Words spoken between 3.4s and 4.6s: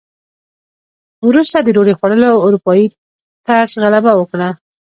طرز غلبه وکړه.